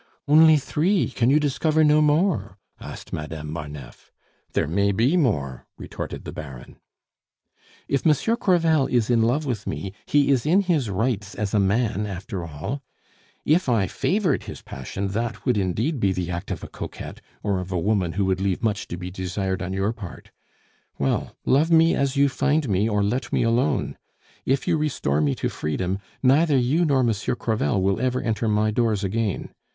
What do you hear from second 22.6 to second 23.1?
me, or